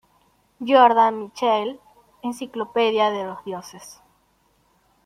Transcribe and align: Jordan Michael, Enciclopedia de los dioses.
Jordan 0.59 1.25
Michael, 1.25 1.79
Enciclopedia 2.23 3.11
de 3.11 3.23
los 3.23 3.45
dioses. 3.45 4.01